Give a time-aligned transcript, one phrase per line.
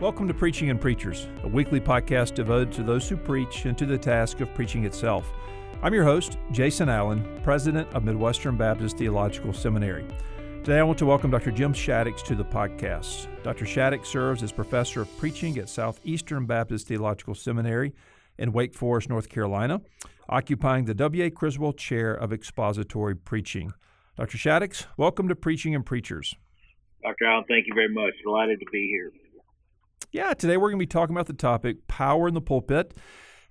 [0.00, 3.84] Welcome to Preaching and Preachers, a weekly podcast devoted to those who preach and to
[3.84, 5.32] the task of preaching itself.
[5.82, 10.06] I'm your host, Jason Allen, president of Midwestern Baptist Theological Seminary.
[10.62, 11.50] Today I want to welcome Dr.
[11.50, 13.26] Jim Shaddix to the podcast.
[13.42, 13.64] Dr.
[13.64, 17.92] Shaddix serves as professor of preaching at Southeastern Baptist Theological Seminary
[18.38, 19.80] in Wake Forest, North Carolina,
[20.28, 21.28] occupying the W.A.
[21.28, 23.72] Criswell Chair of Expository Preaching.
[24.16, 24.38] Dr.
[24.38, 26.36] Shaddix, welcome to Preaching and Preachers.
[27.02, 27.24] Dr.
[27.26, 28.12] Allen, thank you very much.
[28.22, 29.10] Delighted to be here.
[30.10, 32.94] Yeah, today we're going to be talking about the topic power in the pulpit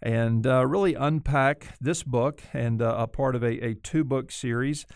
[0.01, 4.31] and uh, really unpack this book and uh, a part of a, a two book
[4.31, 4.87] series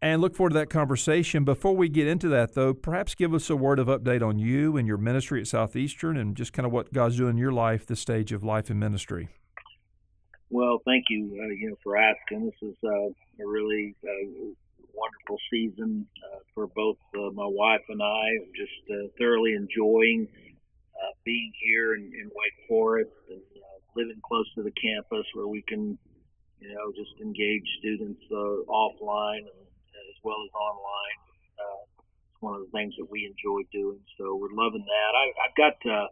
[0.00, 1.44] and look forward to that conversation.
[1.44, 4.78] Before we get into that, though, perhaps give us a word of update on you
[4.78, 7.84] and your ministry at Southeastern and just kind of what God's doing in your life,
[7.84, 9.28] this stage of life and ministry.
[10.48, 12.46] Well, thank you, uh, you know, for asking.
[12.46, 14.30] This is uh, a really uh,
[14.94, 18.28] wonderful season uh, for both uh, my wife and I.
[18.42, 20.28] I'm just uh, thoroughly enjoying
[20.96, 25.46] uh, being here in, in Wake Forest and uh, living close to the campus where
[25.46, 25.98] we can,
[26.60, 31.18] you know, just engage students uh, offline as well as online.
[31.58, 31.80] Uh,
[32.32, 34.00] it's one of the things that we enjoy doing.
[34.18, 35.10] So we're loving that.
[35.16, 36.08] I, I've got, uh,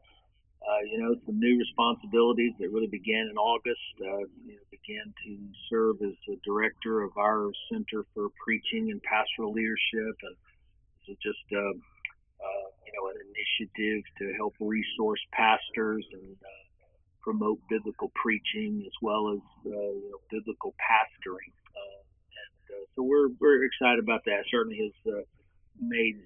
[0.64, 3.94] uh, you know, some new responsibilities that really began in August.
[4.00, 5.32] Uh, you know, began to
[5.70, 10.36] serve as the director of our Center for Preaching and Pastoral Leadership, and
[11.06, 11.72] so just uh,
[12.94, 16.64] know, an initiative to help resource pastors and uh,
[17.22, 21.52] promote biblical preaching as well as uh, you know, biblical pastoring.
[21.74, 22.00] Uh,
[22.38, 24.44] and uh, so we're we're excited about that.
[24.50, 25.22] Certainly has uh,
[25.80, 26.22] made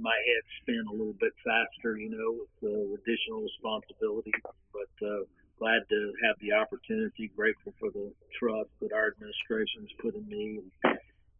[0.00, 4.32] my head spin a little bit faster, you know, with additional responsibility.
[4.72, 4.88] But
[5.58, 7.30] glad to have the opportunity.
[7.36, 10.60] Grateful for the trust that our administration has put in me.
[10.60, 10.85] And,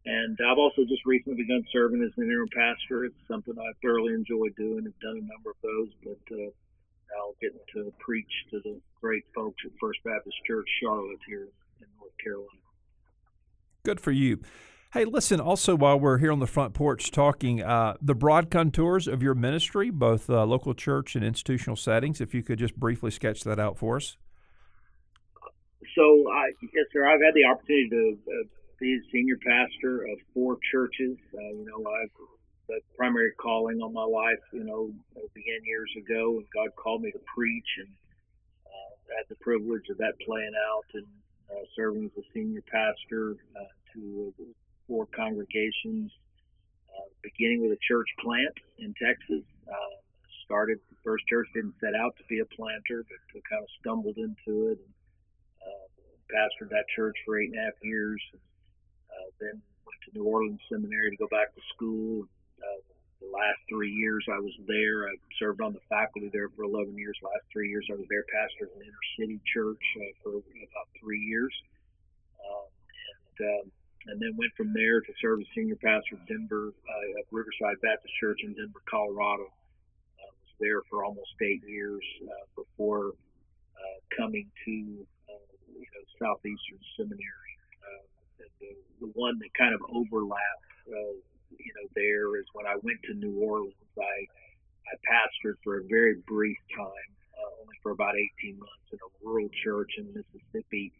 [0.07, 3.03] and I've also just recently begun serving as an interim pastor.
[3.03, 4.87] It's something I thoroughly enjoy doing.
[4.87, 6.49] I've done a number of those, but uh,
[7.19, 11.49] I'll get to preach to the great folks at First Baptist Church Charlotte here
[11.81, 12.47] in North Carolina.
[13.83, 14.39] Good for you.
[14.93, 19.09] Hey, listen, also while we're here on the front porch talking, uh, the broad contours
[19.09, 23.11] of your ministry, both uh, local church and institutional settings, if you could just briefly
[23.11, 24.15] sketch that out for us.
[25.95, 30.57] So, I, yes, sir, I've had the opportunity to uh, be senior pastor of four
[30.71, 31.17] churches.
[31.33, 32.11] Uh, you know, I've
[32.67, 34.91] the primary calling on my life, you know,
[35.33, 37.87] began years ago, and God called me to preach, and
[38.67, 41.05] uh, had the privilege of that playing out and
[41.49, 44.33] uh, serving as a senior pastor uh, to
[44.85, 46.11] four congregations,
[46.91, 49.47] uh, beginning with a church plant in Texas.
[49.67, 49.95] Uh,
[50.43, 54.17] started the first church didn't set out to be a planter, but kind of stumbled
[54.17, 54.79] into it.
[54.79, 54.93] And,
[55.63, 55.87] uh,
[56.31, 58.21] pastored that church for eight and a half years.
[58.33, 58.41] And,
[59.39, 62.27] then went to New Orleans Seminary to go back to school.
[62.57, 62.81] Uh,
[63.21, 66.97] the last three years I was there, I served on the faculty there for 11
[66.97, 67.17] years.
[67.21, 71.21] Last three years I was there, pastored an inner city church uh, for about three
[71.21, 71.53] years,
[72.37, 73.65] um, and um,
[74.07, 77.75] and then went from there to serve as senior pastor of Denver uh, at Riverside
[77.81, 79.51] Baptist Church in Denver, Colorado.
[80.21, 83.11] I was there for almost eight years uh, before
[83.75, 87.46] uh, coming to uh, you know Southeastern Seminary
[88.59, 91.15] the, the one that kind of overlapped, uh,
[91.51, 93.73] you know, there is when I went to New Orleans.
[93.97, 94.17] I
[94.87, 99.09] I pastored for a very brief time, uh, only for about 18 months in a
[99.19, 100.93] rural church in Mississippi.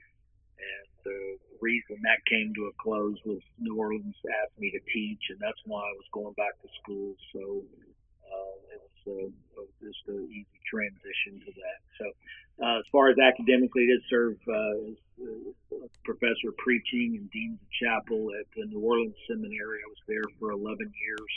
[0.59, 5.23] And the reason that came to a close was New Orleans asked me to teach,
[5.29, 7.15] and that's why I was going back to school.
[7.31, 7.63] So
[9.07, 11.79] uh, just an easy transition to that.
[11.97, 12.05] So
[12.63, 17.31] uh, as far as academically, I did serve uh, as uh, professor of preaching and
[17.31, 19.79] dean of chapel at the New Orleans Seminary.
[19.85, 21.33] I was there for 11 years,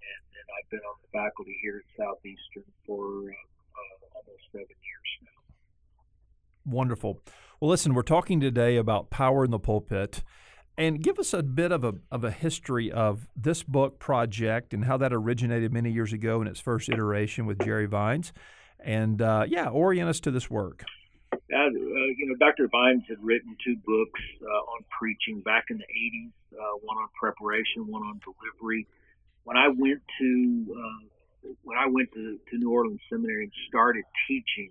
[0.00, 5.10] and, and I've been on the faculty here at Southeastern for uh, almost seven years
[5.22, 5.38] now.
[6.64, 7.20] Wonderful.
[7.60, 10.22] Well, listen, we're talking today about power in the pulpit.
[10.78, 14.84] And give us a bit of a, of a history of this book project and
[14.84, 18.32] how that originated many years ago in its first iteration with Jerry Vines.
[18.78, 20.84] And uh, yeah, orient us to this work.
[21.32, 21.68] Uh, uh,
[22.16, 22.68] you know, Dr.
[22.68, 27.08] Vines had written two books uh, on preaching back in the 80s, uh, one on
[27.20, 28.86] preparation, one on delivery.
[29.42, 34.04] When I went to uh, when I went to, to New Orleans Seminary and started
[34.28, 34.70] teaching,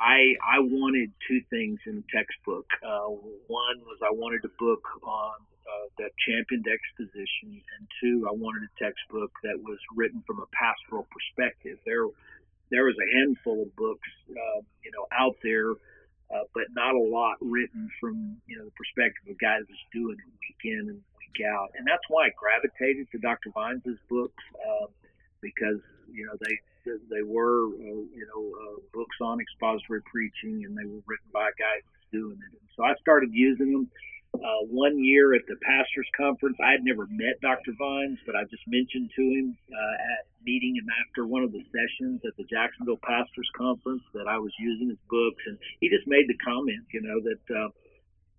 [0.00, 2.64] I I wanted two things in the textbook.
[2.80, 3.12] Uh,
[3.52, 5.36] one was I wanted a book on
[5.68, 10.48] uh, that championed exposition, and two, I wanted a textbook that was written from a
[10.56, 11.78] pastoral perspective.
[11.84, 12.08] There
[12.72, 15.72] there was a handful of books, uh, you know, out there,
[16.32, 19.68] uh, but not a lot written from you know the perspective of a guy that
[19.68, 23.52] was doing it week in and week out, and that's why I gravitated to Dr.
[23.52, 24.88] Vines's books um,
[25.42, 25.80] because
[26.12, 26.54] you know they
[27.10, 31.48] they were uh, you know uh, books on expository preaching, and they were written by
[31.48, 32.52] a guy who's doing it.
[32.56, 33.90] And so I started using them.
[34.30, 37.74] Uh, one year at the pastors conference, I had never met Dr.
[37.74, 41.66] Vines, but I just mentioned to him uh, at meeting him after one of the
[41.74, 46.06] sessions at the Jacksonville pastors conference that I was using his books, and he just
[46.06, 47.68] made the comment, you know, that uh,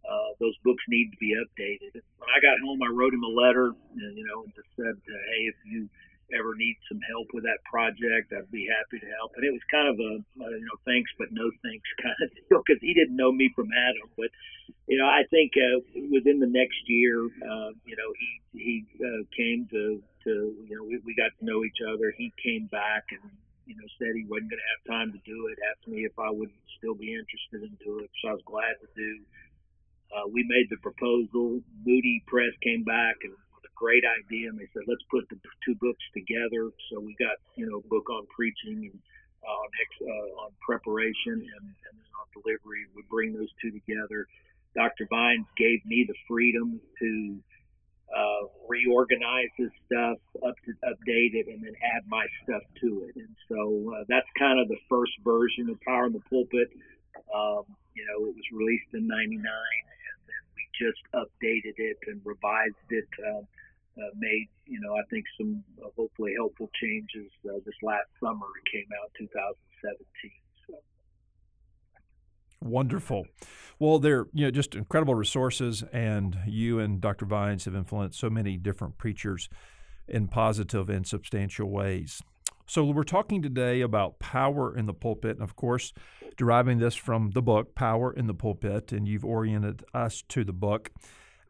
[0.07, 1.99] uh, those books need to be updated.
[2.17, 4.95] When I got home, I wrote him a letter, and, you know, and just said,
[4.95, 5.89] uh, hey, if you
[6.37, 9.31] ever need some help with that project, I'd be happy to help.
[9.35, 12.61] And it was kind of a, you know, thanks but no thanks kind of deal
[12.65, 14.09] because he didn't know me from Adam.
[14.17, 14.31] But,
[14.87, 15.79] you know, I think uh,
[16.11, 20.83] within the next year, uh, you know, he he uh, came to to you know
[20.83, 22.13] we, we got to know each other.
[22.15, 23.23] He came back and
[23.65, 25.57] you know said he wasn't going to have time to do it.
[25.71, 28.75] Asked me if I would still be interested in doing it, so I was glad
[28.81, 29.11] to do.
[30.11, 31.63] Uh, we made the proposal.
[31.85, 33.33] Moody Press came back and
[33.75, 36.71] great idea, and they said let's put the two books together.
[36.91, 38.99] So we got you know book on preaching and
[39.43, 42.85] uh, on ex, uh, on preparation and, and then on delivery.
[42.95, 44.27] We bring those two together.
[44.75, 45.07] Dr.
[45.09, 47.43] Vines gave me the freedom to
[48.11, 53.15] uh, reorganize this stuff, up to update it, and then add my stuff to it.
[53.15, 56.69] And so uh, that's kind of the first version of Power in the Pulpit.
[57.33, 57.63] Um,
[57.95, 62.89] you know, it was released in '99, and then we just updated it and revised
[62.89, 63.07] it.
[63.27, 63.47] Um,
[63.97, 68.45] uh, made, you know, I think some uh, hopefully helpful changes uh, this last summer.
[68.65, 70.31] It came out 2017.
[70.67, 70.75] So.
[72.61, 73.25] Wonderful.
[73.79, 77.25] Well, they're you know just incredible resources, and you and Dr.
[77.25, 79.49] Vines have influenced so many different preachers
[80.07, 82.21] in positive and substantial ways.
[82.67, 85.93] So we're talking today about power in the pulpit, and of course,
[86.37, 90.53] deriving this from the book Power in the Pulpit, and you've oriented us to the
[90.53, 90.91] book.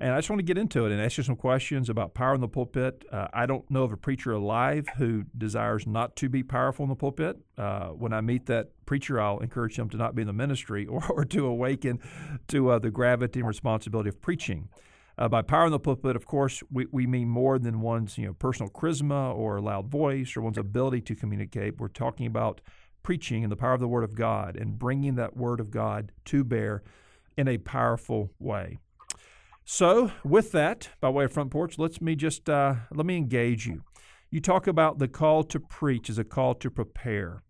[0.02, 2.34] And I just want to get into it and ask you some questions about power
[2.34, 3.06] in the pulpit.
[3.12, 6.90] Uh, I don't know of a preacher alive who desires not to be powerful in
[6.90, 7.38] the pulpit.
[7.56, 10.88] Uh, when I meet that preacher, I'll encourage him to not be in the ministry
[10.90, 12.00] or, or to awaken
[12.48, 14.70] to uh, the gravity and responsibility of preaching.
[15.20, 18.26] Uh, by power in the pulpit, of course, we, we mean more than one's you
[18.26, 21.78] know, personal charisma or loud voice or one's ability to communicate.
[21.78, 22.60] We're talking about
[23.04, 26.12] preaching and the power of the Word of God and bringing that Word of God
[26.26, 26.82] to bear
[27.38, 28.80] in a powerful way.
[29.64, 33.66] So, with that, by way of front porch, let's me just uh, let me engage
[33.66, 33.84] you.
[34.30, 37.44] You talk about the call to preach as a call to prepare,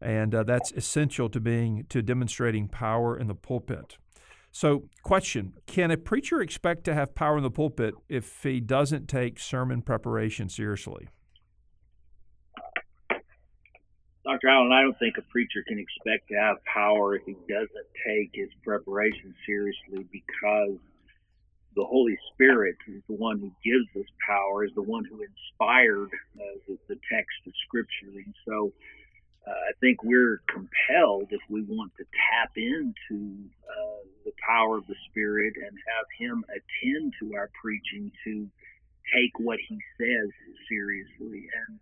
[0.00, 3.96] and uh, that's essential to being to demonstrating power in the pulpit.
[4.52, 9.08] So, question: Can a preacher expect to have power in the pulpit if he doesn't
[9.08, 11.08] take sermon preparation seriously?
[14.24, 14.48] Dr.
[14.48, 18.30] Allen, I don't think a preacher can expect to have power if he doesn't take
[18.34, 20.78] his preparation seriously because
[21.76, 26.08] the Holy Spirit is the one who gives us power, is the one who inspired
[26.34, 28.16] uh, the, the, text of Scripture.
[28.16, 28.72] And so
[29.46, 34.86] uh, I think we're compelled, if we want to tap into uh, the power of
[34.86, 38.48] the Spirit and have Him attend to our preaching, to
[39.14, 40.30] take what He says
[40.70, 41.44] seriously.
[41.68, 41.78] And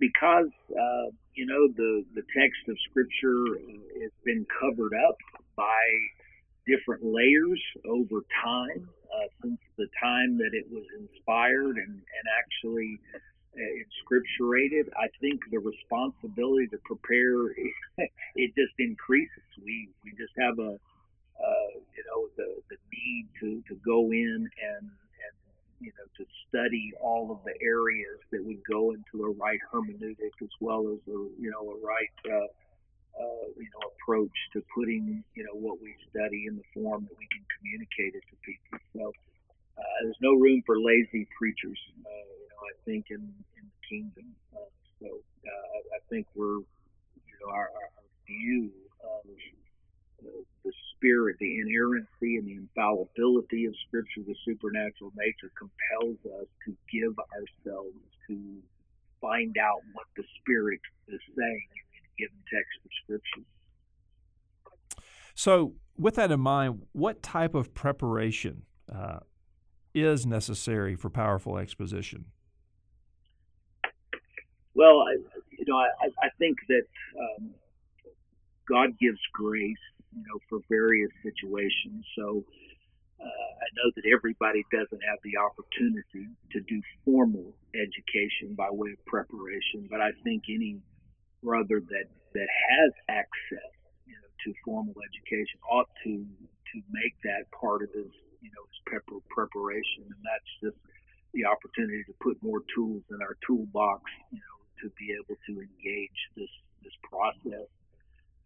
[0.00, 3.54] because, uh, you know, the, the text of Scripture
[4.02, 5.16] has been covered up
[5.54, 5.86] by
[6.66, 13.00] different layers over time uh, since the time that it was inspired and, and actually
[13.58, 14.88] inscripturated.
[14.96, 17.50] I think the responsibility to prepare
[18.36, 19.46] it just increases.
[19.64, 20.78] We we just have a
[21.38, 25.34] uh, you know the the need to to go in and and
[25.80, 30.34] you know to study all of the areas that would go into a right hermeneutic
[30.42, 32.46] as well as a you know a right uh,
[33.18, 37.18] uh, you know, approach to putting, you know, what we study in the form that
[37.18, 38.78] we can communicate it to people.
[38.94, 39.04] So
[39.78, 43.22] uh, there's no room for lazy preachers, uh, you know, I think in,
[43.58, 44.26] in the kingdom.
[44.54, 44.70] Uh,
[45.02, 47.90] so uh, I think we're, you know, our, our
[48.26, 48.70] view
[49.02, 49.22] of
[50.22, 56.48] uh, the spirit, the inerrancy and the infallibility of Scripture, the supernatural nature compels us
[56.66, 58.34] to give ourselves to
[59.20, 61.70] find out what the Spirit is saying
[62.18, 63.46] given text of Scripture.
[65.34, 69.20] So, with that in mind, what type of preparation uh,
[69.94, 72.26] is necessary for powerful exposition?
[74.74, 75.14] Well, I,
[75.50, 76.86] you know, I, I think that
[77.18, 77.50] um,
[78.68, 79.76] God gives grace,
[80.14, 82.04] you know, for various situations.
[82.16, 82.44] So
[83.20, 88.90] uh, I know that everybody doesn't have the opportunity to do formal education by way
[88.92, 90.78] of preparation, but I think any
[91.42, 93.72] brother that that has access
[94.06, 96.24] you know, to formal education ought to
[96.72, 100.78] to make that part of his you know his pepper preparation, and that's just
[101.34, 104.02] the opportunity to put more tools in our toolbox,
[104.32, 106.50] you know, to be able to engage this
[106.82, 107.68] this process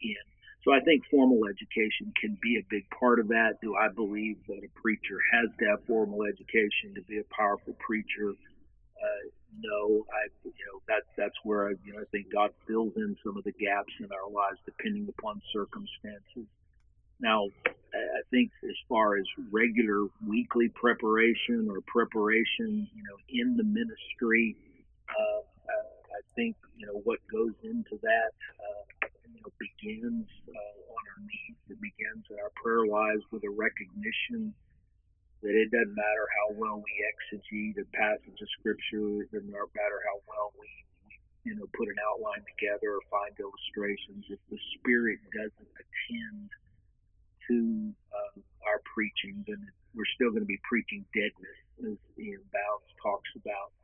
[0.00, 0.24] in.
[0.64, 3.60] so I think formal education can be a big part of that.
[3.62, 7.76] Do I believe that a preacher has to have formal education to be a powerful
[7.78, 8.32] preacher?
[8.32, 9.22] Uh,
[9.60, 10.22] no, I
[10.92, 13.92] know that's where I you know I think God fills in some of the gaps
[14.00, 16.46] in our lives depending upon circumstances.
[17.20, 17.46] Now,
[17.94, 24.56] I think as far as regular weekly preparation or preparation, you know, in the ministry,
[25.08, 25.42] uh,
[26.18, 28.32] I think you know what goes into that.
[28.58, 31.56] Uh, you know, begins uh, on our knees.
[31.70, 34.54] It begins in our prayer lives with a recognition
[35.42, 39.26] that it doesn't matter how well we exegete a passage of scripture.
[39.26, 40.70] It doesn't matter how well we,
[41.42, 44.22] you know, put an outline together or find illustrations.
[44.30, 46.46] If the Spirit doesn't attend
[47.50, 47.58] to
[47.90, 48.38] um,
[48.70, 49.58] our preaching, then
[49.98, 51.58] we're still going to be preaching deadness,
[51.90, 52.46] as E.M.
[52.54, 53.74] Bounds talks about.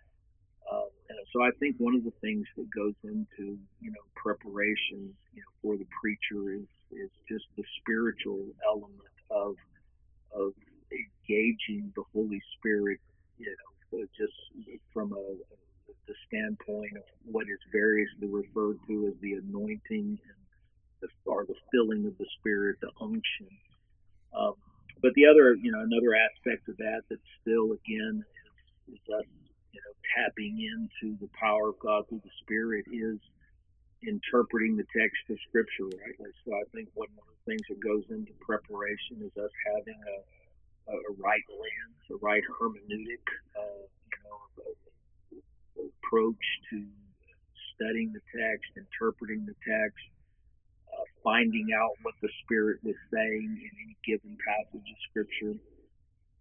[0.71, 0.91] Um,
[1.33, 5.53] so I think one of the things that goes into you know preparation you know
[5.63, 9.57] for the preacher is is just the spiritual element of
[10.33, 10.53] of
[10.93, 12.99] engaging the Holy Spirit
[13.39, 14.35] you know just
[14.93, 15.23] from a
[16.09, 20.41] the standpoint of what is variously referred to as the anointing and
[21.01, 23.53] the, or the filling of the Spirit, the unction.
[24.33, 24.57] Um,
[25.05, 28.25] but the other, you know, another aspect of that that still, again,
[28.89, 29.29] is, is us
[29.71, 33.21] you know, tapping into the power of God through the Spirit is
[34.03, 36.33] interpreting the text of Scripture rightly.
[36.45, 40.17] So I think one of the things that goes into preparation is us having a,
[40.89, 43.25] a right lens, a right hermeneutic,
[43.57, 44.39] uh, you know,
[45.89, 46.85] approach to
[47.75, 50.05] studying the text, interpreting the text,
[50.91, 55.55] uh, finding out what the Spirit was saying in any given passage of Scripture.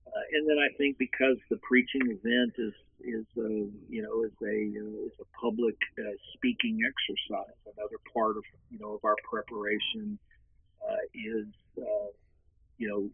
[0.07, 2.73] Uh, and then I think because the preaching event is
[3.03, 7.59] is a you know is a uh, is a public uh, speaking exercise.
[7.77, 10.17] Another part of you know of our preparation
[10.81, 11.45] uh, is
[11.77, 12.09] uh,
[12.77, 13.09] you know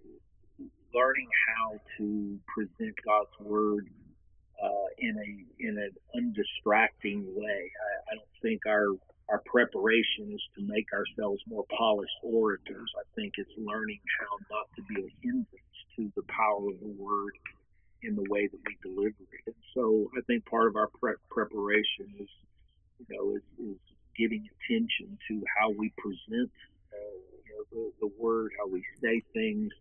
[0.94, 3.88] learning how to present God's word
[4.64, 5.32] uh, in a
[5.68, 7.62] in an undistracting way.
[7.72, 8.90] I, I don't think our
[9.30, 12.92] our preparation is to make ourselves more polished orators.
[13.00, 16.96] I think it's learning how not to be a hindrance to the power of the
[17.00, 17.34] word
[18.04, 19.44] in the way that we deliver it.
[19.48, 22.30] And so I think part of our pre- preparation is,
[23.00, 23.80] you know, is, is
[24.18, 26.52] giving attention to how we present
[26.94, 29.72] uh, you know, the, the word, how we say things,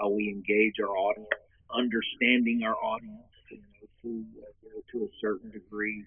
[0.00, 1.28] how we engage our audience,
[1.74, 6.04] understanding our audience, you know, to uh, you know, to a certain degree,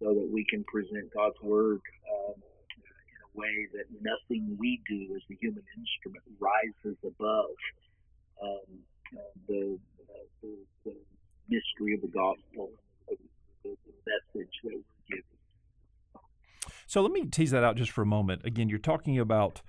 [0.00, 1.80] so that we can present God's word
[2.12, 7.56] um, in a way that nothing we do as the human instrument rises above
[8.42, 8.78] um,
[9.48, 9.78] the
[10.42, 10.94] the, the
[11.48, 12.70] mystery of the gospel,
[13.08, 13.16] the,
[13.64, 15.24] the, message that we're given.
[16.88, 18.42] So let me tease that out just for a moment.
[18.44, 19.62] Again, you're talking about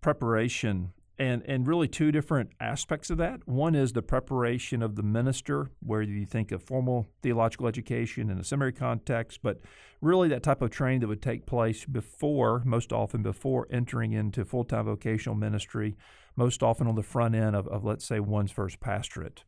[0.00, 3.46] preparation and and really two different aspects of that.
[3.46, 8.38] One is the preparation of the minister, where you think of formal theological education in
[8.38, 9.60] a seminary context, but
[10.00, 14.44] really that type of training that would take place before, most often before entering into
[14.44, 15.96] full time vocational ministry,
[16.36, 19.44] most often on the front end of, of let's say one's first pastorate.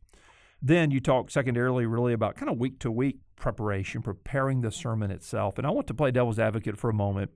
[0.61, 5.09] Then you talk secondarily really about kind of week to week preparation, preparing the sermon
[5.09, 5.57] itself.
[5.57, 7.31] And I want to play devil's advocate for a moment.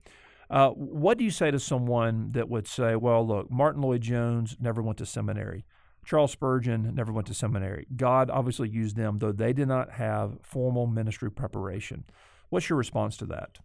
[0.48, 4.80] Uh, what do you say to someone that would say, well, look, Martyn Lloyd-Jones never
[4.80, 5.64] went to seminary.
[6.04, 7.86] Charles Spurgeon never went to seminary.
[7.96, 12.04] God obviously used them, though they did not have formal ministry preparation.
[12.48, 13.58] What's your response to that?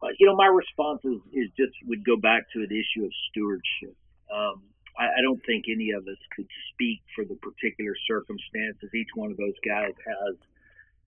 [0.00, 3.10] Uh, you know, my response is, is just would go back to an issue of
[3.30, 3.96] stewardship.
[4.32, 4.62] Um,
[4.96, 8.90] I, I don't think any of us could speak for the particular circumstances.
[8.94, 10.36] Each one of those guys has,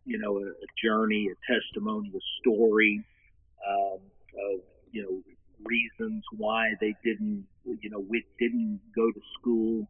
[0.04, 3.06] you know, a, a journey, a testimony, a story
[3.66, 4.00] um,
[4.52, 4.60] of,
[4.98, 5.22] you know,
[5.62, 9.86] reasons why they didn't, you know, we didn't go to school.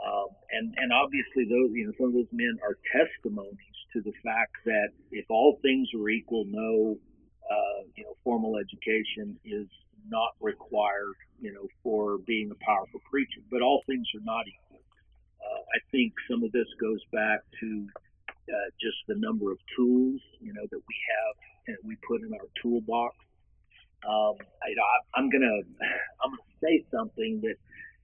[0.00, 4.16] Um, and, and obviously those, you know, some of those men are testimonies to the
[4.24, 6.96] fact that if all things are equal, no,
[7.44, 9.68] uh, you know, formal education is
[10.08, 13.44] not required, you know, for being a powerful preacher.
[13.50, 14.80] But all things are not equal.
[15.36, 17.68] Uh, I think some of this goes back to
[18.48, 21.34] uh, just the number of tools, you know, that we have
[21.68, 23.16] and we put in our toolbox.
[24.06, 24.68] Um, I,
[25.14, 25.60] I'm gonna
[26.22, 27.56] I'm gonna say something that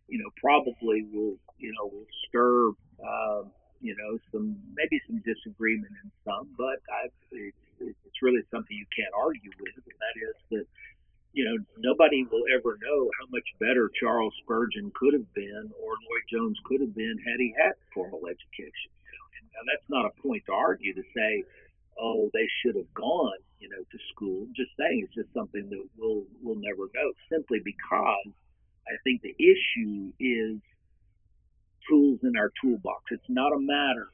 [0.08, 3.42] you know probably will you know will stir uh,
[3.80, 8.86] you know some maybe some disagreement in some, but I, it's, it's really something you
[8.94, 10.66] can't argue with, and that is that
[11.36, 15.92] you know, nobody will ever know how much better Charles Spurgeon could have been or
[15.92, 18.88] Lloyd Jones could have been had he had formal education.
[18.88, 21.44] You know, and, and that's not a point to argue to say,
[22.00, 24.46] oh, they should have gone, you know, to school.
[24.54, 28.32] Just saying it's just something that we'll we'll never know simply because
[28.86, 30.60] I think the issue is
[31.88, 33.04] tools in our toolbox.
[33.10, 34.08] It's not a matter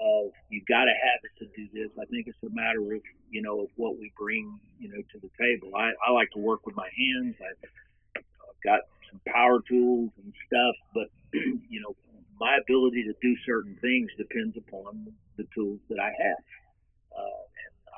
[0.00, 1.90] of you got to have it to do this.
[2.00, 5.18] I think it's a matter of you know of what we bring you know to
[5.20, 5.76] the table.
[5.76, 7.36] I, I like to work with my hands.
[7.40, 7.52] I,
[8.18, 11.08] I've got some power tools and stuff, but
[11.68, 11.94] you know
[12.40, 16.44] my ability to do certain things depends upon the tools that I have.
[17.14, 17.41] Uh,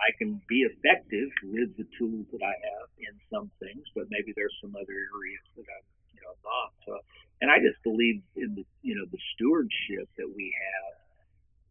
[0.05, 4.37] I can be effective with the tools that I have in some things, but maybe
[4.37, 6.71] there's some other areas that I'm, you know, not.
[6.85, 6.93] So,
[7.41, 10.93] and I just believe in the, you know, the stewardship that we have.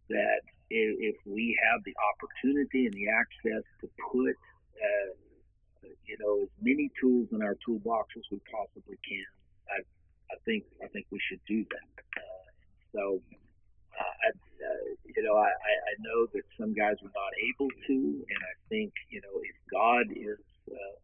[0.10, 4.36] That if we have the opportunity and the access to put,
[4.75, 5.10] uh,
[6.06, 9.30] you know, as many tools in our toolbox as we possibly can,
[9.70, 9.80] I,
[10.34, 11.90] I think I think we should do that.
[12.18, 12.48] Uh,
[12.92, 13.04] so,
[13.96, 14.30] uh, I,
[14.63, 18.55] uh, you know, I, I know that some guys are not able to, and I
[18.70, 20.41] think, you know, if God is
[20.72, 20.96] uh,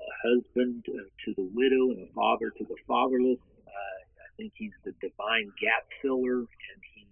[0.00, 4.52] a husband uh, to the widow and a father to the fatherless, uh, I think
[4.56, 7.06] He's the divine gap filler, and He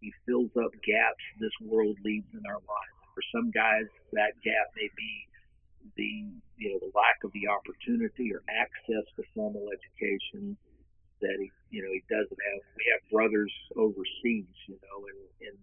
[0.00, 2.96] He fills up gaps this world leaves in our lives.
[3.14, 5.12] For some guys, that gap may be
[5.96, 6.12] the
[6.58, 10.56] you know the lack of the opportunity or access to formal education
[11.20, 12.60] that he, you know, he doesn't have.
[12.76, 15.54] We have brothers overseas, you know, in, in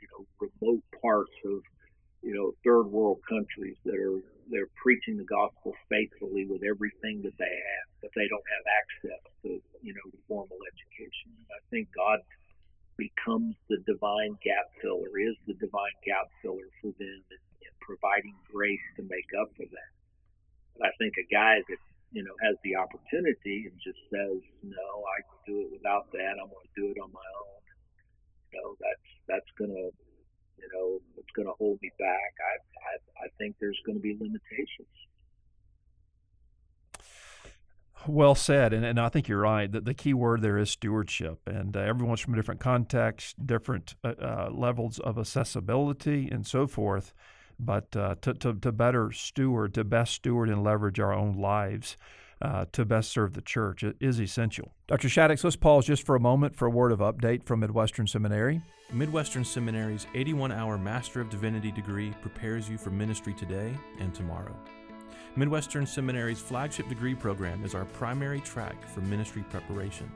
[0.00, 1.62] you know remote parts of
[2.22, 7.38] you know third world countries that are they're preaching the gospel faithfully with everything that
[7.38, 9.48] they have, but they don't have access to
[9.82, 11.30] you know formal education.
[11.50, 12.20] I think God
[13.00, 18.36] becomes the divine gap filler, is the divine gap filler for them in, in providing
[18.52, 19.90] grace to make up for that.
[20.76, 21.80] But I think a guy that
[22.12, 26.34] you know, has the opportunity and just says, no, I can do it without that.
[26.42, 27.62] I'm going to do it on my own.
[28.52, 29.86] You know, that's that's going to,
[30.58, 32.32] you know, it's going to hold me back.
[32.42, 32.54] I,
[32.90, 34.90] I I think there's going to be limitations.
[38.06, 39.70] Well said, and, and I think you're right.
[39.70, 43.94] The, the key word there is stewardship, and uh, everyone's from a different context, different
[44.02, 47.12] uh, uh, levels of accessibility, and so forth
[47.64, 51.96] but uh, to, to, to, better steward, to best steward and leverage our own lives
[52.42, 54.72] uh, to best serve the church is essential.
[54.86, 55.08] Dr.
[55.08, 58.62] Shaddix, let's pause just for a moment for a word of update from Midwestern Seminary.
[58.92, 64.56] Midwestern Seminary's 81 hour Master of Divinity degree prepares you for ministry today and tomorrow.
[65.36, 70.10] Midwestern Seminary's flagship degree program is our primary track for ministry preparation.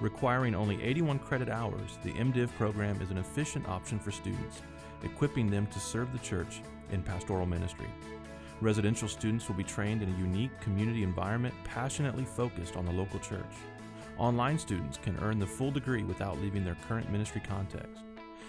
[0.00, 4.62] Requiring only 81 credit hours, the MDiv program is an efficient option for students,
[5.04, 7.88] equipping them to serve the church in pastoral ministry.
[8.60, 13.20] Residential students will be trained in a unique community environment passionately focused on the local
[13.20, 13.44] church.
[14.18, 18.02] Online students can earn the full degree without leaving their current ministry context.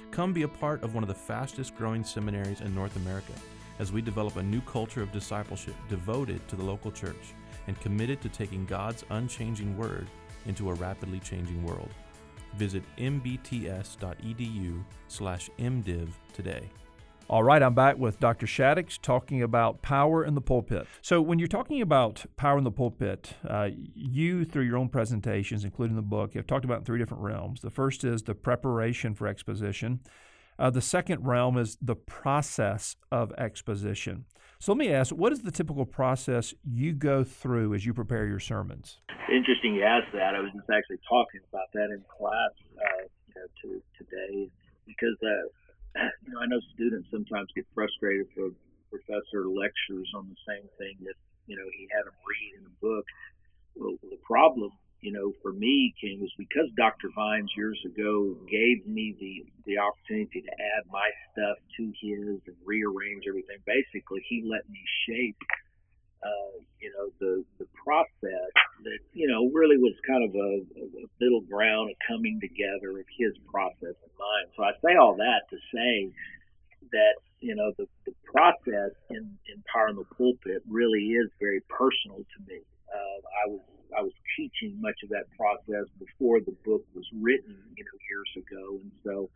[0.09, 3.33] Come be a part of one of the fastest growing seminaries in North America
[3.77, 7.33] as we develop a new culture of discipleship devoted to the local church
[7.67, 10.07] and committed to taking God's unchanging word
[10.47, 11.89] into a rapidly changing world.
[12.55, 16.69] Visit mbts.edu slash mdiv today.
[17.31, 18.47] All right, I'm back with Dr.
[18.47, 20.87] Shaddix talking about power in the pulpit.
[21.03, 25.63] So, when you're talking about power in the pulpit, uh, you, through your own presentations,
[25.63, 27.61] including the book, have talked about in three different realms.
[27.61, 29.99] The first is the preparation for exposition,
[30.57, 34.25] uh, the second realm is the process of exposition.
[34.57, 38.25] So, let me ask what is the typical process you go through as you prepare
[38.25, 39.01] your sermons?
[39.31, 40.33] Interesting you asked that.
[40.33, 44.49] I was just actually talking about that in class uh, you know, to, today
[44.87, 45.47] because uh,
[46.25, 48.49] you know, I know students sometimes get frustrated if a
[48.89, 52.75] professor lectures on the same thing that, you know, he had them read in a
[52.81, 53.05] book.
[53.75, 57.09] Well, the problem, you know, for me came was because Dr.
[57.15, 62.57] Vines years ago gave me the the opportunity to add my stuff to his and
[62.65, 63.57] rearrange everything.
[63.65, 65.39] Basically, he let me shape
[66.23, 68.51] uh, you know, the the process
[68.83, 70.51] that you know really was kind of a,
[71.03, 74.47] a middle ground, a coming together of his process and mine.
[74.55, 76.11] So I say all that to say
[76.91, 81.61] that you know the, the process in in power in the pulpit really is very
[81.69, 82.59] personal to me.
[82.91, 83.61] Uh, I was
[83.97, 88.31] I was teaching much of that process before the book was written, you know, years
[88.43, 89.29] ago, and so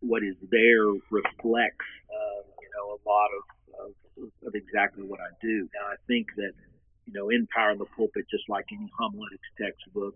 [0.00, 3.44] what is there reflects, uh, you know, a lot of
[4.22, 5.68] of, of exactly what I do.
[5.74, 6.52] Now, I think that,
[7.06, 10.14] you know, in Power in the Pulpit, just like any homiletics textbook,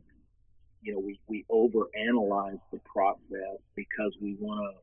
[0.82, 4.80] you know, we, we overanalyze the process because we want to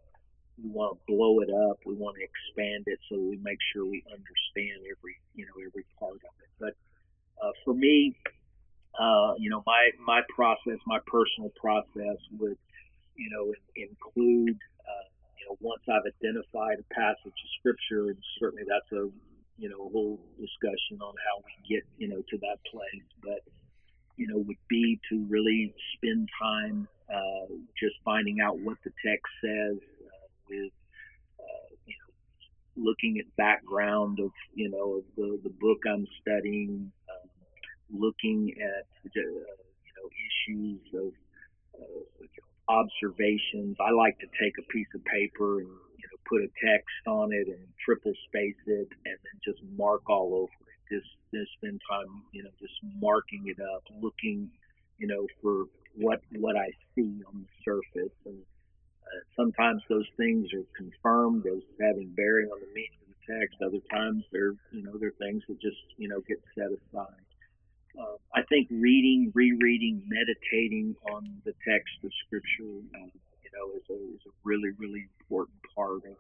[0.62, 1.80] we want to blow it up.
[1.86, 5.86] We want to expand it so we make sure we understand every you know every
[6.00, 6.52] part of it.
[6.60, 6.74] But
[7.42, 8.16] uh, for me,
[9.00, 12.58] uh, you know, my my process, my personal process would
[13.16, 14.58] you know include
[15.60, 19.10] once I've identified a passage of scripture, and certainly that's a
[19.58, 23.08] you know a whole discussion on how we get you know to that place.
[23.22, 23.42] But
[24.22, 27.48] you know, would be to really spend time uh,
[27.80, 30.72] just finding out what the text says uh, with,
[31.40, 36.92] uh, you know, looking at background of, you know, of the, the book I'm studying,
[37.10, 37.30] um,
[38.00, 42.26] looking at, uh, you know, issues of uh,
[42.72, 43.76] observations.
[43.84, 47.34] I like to take a piece of paper and, you know, put a text on
[47.34, 50.80] it and triple space it and then just mark all over it.
[50.88, 54.50] Just, just spend time, you know, just marking it up, looking,
[54.98, 58.16] you know, for what what I see on the surface.
[58.26, 63.22] And uh, sometimes those things are confirmed as having bearing on the meaning of the
[63.40, 63.58] text.
[63.62, 67.24] Other times they're, you know, they're things that just, you know, get set aside.
[68.00, 73.12] Uh, I think reading, rereading, meditating on the text of Scripture, um,
[73.44, 76.18] you know, is a, is a really, really important part of,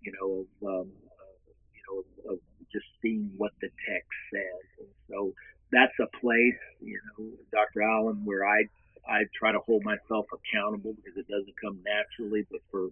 [0.00, 1.36] you know, of, um, uh,
[1.74, 2.38] you know, of, of
[2.72, 4.66] just seeing what the text says.
[4.80, 5.32] And so
[5.72, 7.82] that's a place, you know, Dr.
[7.82, 8.64] Allen, where I
[9.08, 12.88] I try to hold myself accountable because it doesn't come naturally, but for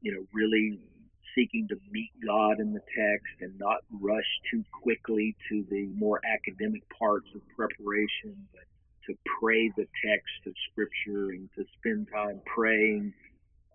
[0.00, 0.80] you know, really
[1.34, 6.20] seeking to meet God in the text and not rush too quickly to the more
[6.24, 8.64] academic parts of preparation, but
[9.06, 13.12] to pray the text of Scripture and to spend time praying,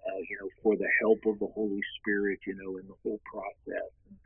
[0.07, 3.19] uh, you know, for the help of the Holy Spirit, you know, in the whole
[3.25, 3.91] process.
[4.07, 4.17] And,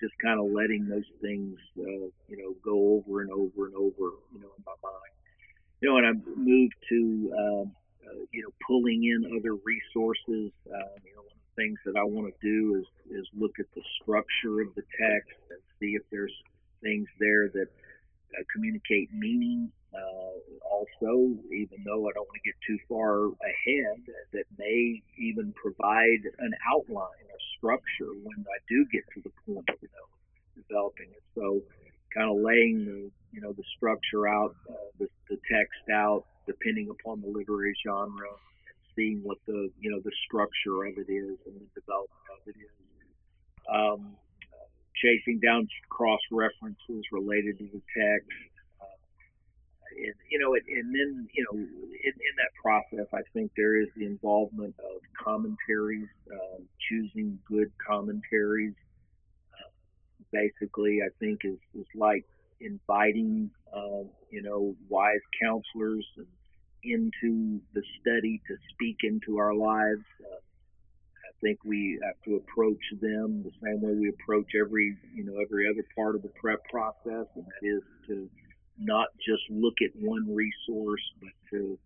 [0.00, 4.14] just kind of letting those things, uh, you know, go over and over and over,
[4.32, 5.12] you know, in my mind.
[5.80, 7.72] You know, and I moved to, um,
[8.06, 10.52] uh, you know, pulling in other resources.
[10.66, 11.26] Uh, you know,
[11.58, 15.34] things that I want to do is is look at the structure of the text
[15.50, 16.32] and see if there's
[16.80, 19.70] things there that uh, communicate meaning.
[19.88, 20.38] Uh,
[20.70, 23.98] also, even though I don't want to get too far ahead,
[24.32, 29.66] that may even provide an outline, a structure when I do get to the point,
[29.80, 30.06] you know,
[30.62, 31.24] developing it.
[31.34, 31.62] So,
[32.14, 36.90] kind of laying the you know the structure out, uh, the, the text out, depending
[36.90, 38.28] upon the literary genre,
[38.98, 42.58] seeing what the you know the structure of it is and the development of it
[42.58, 42.74] is.
[43.72, 44.16] Um,
[45.02, 48.28] chasing down cross references related to the text.
[48.80, 48.86] Uh,
[49.96, 53.88] and, you know, and then, you know, in, in, that process, I think there is
[53.96, 56.58] the involvement of commentaries, uh,
[56.88, 58.74] choosing good commentaries.
[59.52, 59.70] Uh,
[60.32, 62.24] basically, I think is, is like
[62.60, 66.26] inviting, um, you know, wise counselors and
[66.84, 70.04] into the study to speak into our lives.
[70.20, 75.24] Uh, I think we have to approach them the same way we approach every, you
[75.24, 78.28] know, every other part of the prep process, and that is to
[78.78, 81.78] not just look at one resource, but to,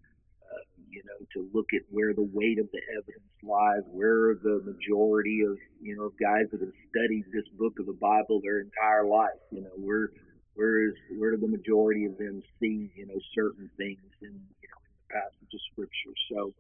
[0.42, 4.62] uh, you know, to look at where the weight of the evidence lies, where the
[4.64, 9.04] majority of, you know, guys that have studied this book of the Bible their entire
[9.04, 10.10] life, you know, where
[10.54, 14.68] where is where do the majority of them see, you know, certain things in, you
[14.68, 14.81] know,
[15.12, 16.16] passage of scripture.
[16.32, 16.52] So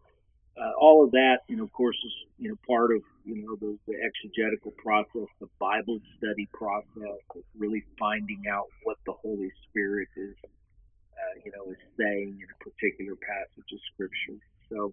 [0.56, 3.56] uh, all of that, you know, of course, is you know part of you know
[3.56, 7.18] the, the exegetical process, the Bible study process,
[7.56, 12.58] really finding out what the Holy Spirit is, uh, you know, is saying in a
[12.62, 14.38] particular passage of scripture.
[14.68, 14.92] So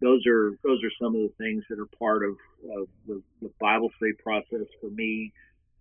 [0.00, 2.36] those are those are some of the things that are part of,
[2.70, 5.32] of the, the Bible study process for me.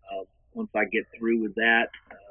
[0.10, 2.31] Uh, once I get through with that, um,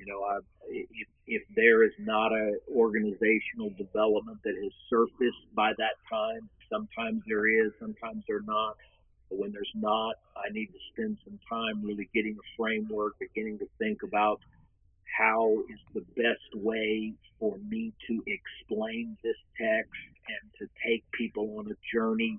[0.00, 0.38] you know, I,
[0.70, 7.22] if if there is not a organizational development that has surfaced by that time, sometimes
[7.26, 8.76] there is, sometimes there not.
[9.28, 13.58] But when there's not, I need to spend some time really getting a framework, beginning
[13.58, 14.40] to think about
[15.18, 21.58] how is the best way for me to explain this text and to take people
[21.58, 22.38] on a journey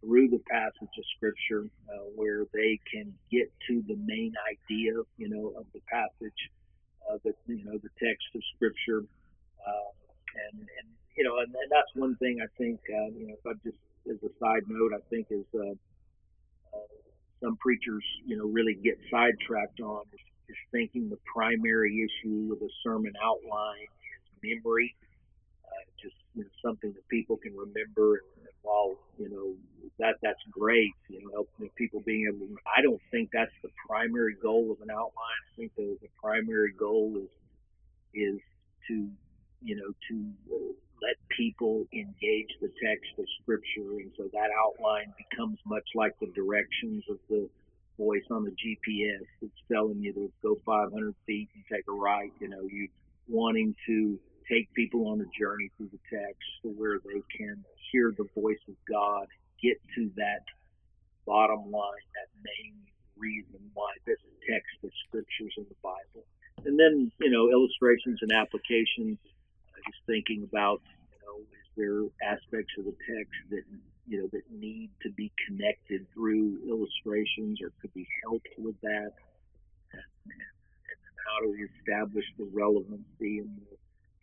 [0.00, 5.28] through the passage of scripture uh, where they can get to the main idea, you
[5.28, 6.50] know, of the passage
[7.10, 9.04] uh, the you know the text of Scripture,
[9.66, 9.90] uh,
[10.48, 13.46] and and you know, and, and that's one thing I think uh, you know, if
[13.46, 13.78] I just
[14.10, 15.74] as a side note, I think is uh,
[16.74, 16.88] uh,
[17.42, 22.62] some preachers you know really get sidetracked on is, is thinking the primary issue with
[22.62, 24.94] a sermon outline is memory,
[25.64, 28.16] uh, just you know, something that people can remember.
[28.16, 28.35] And,
[28.66, 29.54] while you know
[29.98, 32.46] that that's great, you know, helping people being able.
[32.46, 35.40] to I don't think that's the primary goal of an outline.
[35.46, 37.30] I think the, the primary goal is
[38.12, 38.40] is
[38.88, 39.08] to
[39.62, 45.58] you know to let people engage the text of Scripture, and so that outline becomes
[45.64, 47.48] much like the directions of the
[47.96, 52.32] voice on the GPS that's telling you to go 500 feet and take a right.
[52.40, 52.88] You know, you
[53.28, 58.12] wanting to take people on a journey through the text to where they can hear
[58.16, 59.26] the voice of God,
[59.62, 60.44] get to that
[61.26, 62.74] bottom line, that main
[63.16, 66.24] reason why this text of scriptures in the Bible.
[66.64, 69.18] And and then you know illustrations and applications.
[69.86, 70.80] Just thinking about
[71.12, 73.62] you know is there aspects of the text that
[74.06, 79.12] you know that need to be connected through illustrations or could be helped with that,
[79.92, 83.76] and, and how do we establish the relevancy in the,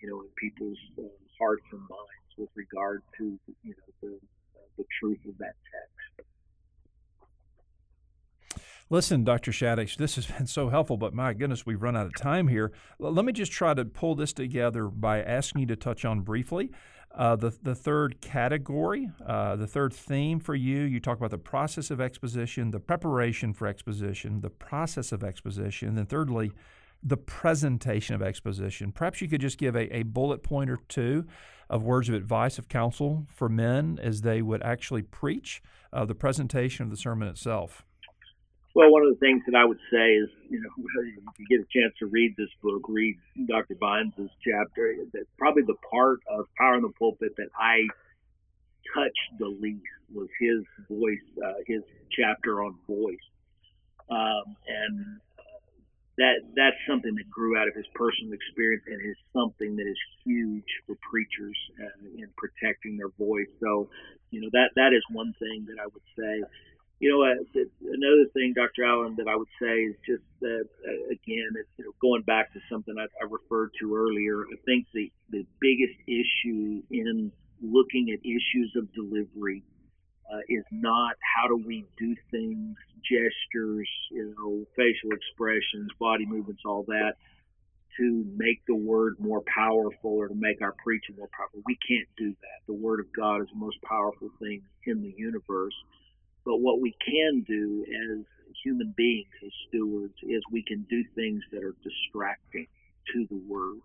[0.04, 1.04] you know in people's uh,
[1.40, 6.28] hearts and minds with regard to you know the uh, the truth of that text.
[8.90, 9.52] Listen, Dr.
[9.52, 12.72] Shaddix, this has been so helpful, but my goodness, we've run out of time here.
[13.00, 16.70] Let me just try to pull this together by asking you to touch on briefly
[17.16, 20.82] uh, the, the third category, uh, the third theme for you.
[20.82, 25.88] You talk about the process of exposition, the preparation for exposition, the process of exposition,
[25.88, 26.52] and then thirdly,
[27.04, 28.92] the presentation of exposition.
[28.92, 31.26] Perhaps you could just give a, a bullet point or two
[31.70, 35.62] of words of advice of counsel for men as they would actually preach
[35.92, 37.84] uh, the presentation of the sermon itself.
[38.76, 41.60] Well, one of the things that I would say is, you know, if you get
[41.60, 43.76] a chance to read this book, read Dr.
[43.76, 44.14] Vines'
[44.44, 44.96] chapter.
[45.14, 47.82] That probably the part of Power in the Pulpit that I
[48.96, 53.18] touched the least was his voice, uh, his chapter on voice,
[54.10, 55.20] um, and
[56.18, 59.98] that that's something that grew out of his personal experience and is something that is
[60.24, 63.50] huge for preachers uh, in protecting their voice.
[63.60, 63.90] So,
[64.30, 66.44] you know, that that is one thing that I would say
[67.04, 68.86] you know, uh, another thing, Dr.
[68.86, 70.64] Allen, that I would say is just uh,
[71.12, 74.44] again, it's, you know, going back to something I, I referred to earlier.
[74.48, 77.30] I think the, the biggest issue in
[77.62, 79.64] looking at issues of delivery
[80.32, 86.62] uh, is not how do we do things, gestures, you know, facial expressions, body movements,
[86.66, 87.14] all that,
[87.98, 91.62] to make the word more powerful or to make our preaching more powerful.
[91.66, 92.60] We can't do that.
[92.68, 95.76] The word of God is the most powerful thing in the universe.
[96.46, 98.26] But what we can do as
[98.64, 102.68] human beings, as stewards, is we can do things that are distracting
[103.14, 103.80] to the word,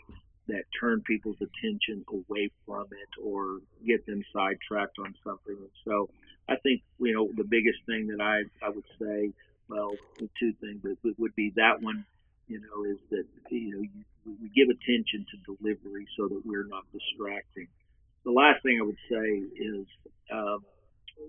[0.49, 5.57] that turn people's attention away from it or get them sidetracked on something.
[5.57, 6.09] And so
[6.49, 9.33] I think, you know, the biggest thing that I, I would say,
[9.69, 9.93] well,
[10.41, 12.05] two things, but would be that one,
[12.49, 14.05] you know, is that, you know, you,
[14.43, 17.69] we give attention to delivery so that we're not distracting.
[18.25, 19.87] The last thing I would say is,
[20.33, 20.65] um,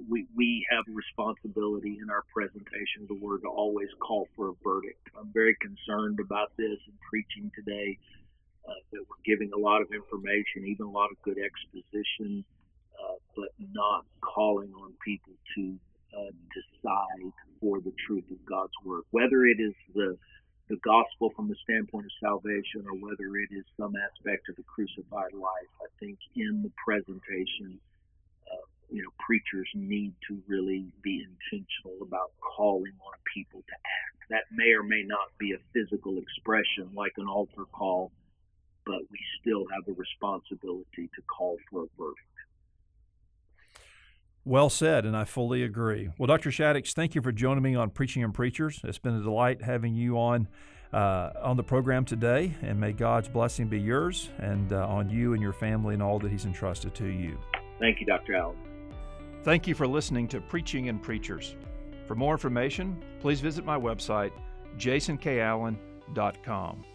[0.08, 4.50] we, we have a responsibility in our presentation of the word to always call for
[4.50, 5.02] a verdict.
[5.18, 7.98] I'm very concerned about this in preaching today
[8.70, 12.44] uh, that we're giving a lot of information, even a lot of good exposition,
[12.94, 15.76] uh, but not calling on people to
[16.14, 20.18] uh, decide for the truth of God's word, whether it is the
[20.70, 24.62] the gospel from the standpoint of salvation or whether it is some aspect of the
[24.70, 25.72] crucified life.
[25.82, 27.82] I think in the presentation
[28.92, 34.18] you know, preachers need to really be intentional about calling on people to act.
[34.30, 38.12] That may or may not be a physical expression like an altar call,
[38.90, 42.26] but we still have a responsibility to call for a verdict.
[44.44, 46.10] Well said, and I fully agree.
[46.18, 46.50] Well, Dr.
[46.50, 48.82] Shaddix, thank you for joining me on Preaching and Preachers.
[48.84, 50.48] It's been a delight having you on
[50.92, 55.34] uh, on the program today, and may God's blessing be yours and uh, on you
[55.34, 57.38] and your family and all that He's entrusted to you.
[57.80, 58.34] Thank you, Dr.
[58.34, 58.58] Allen.
[59.44, 61.56] Thank you for listening to Preaching and Preachers.
[62.08, 64.32] For more information, please visit my website,
[64.80, 66.86] jasonkallen.com.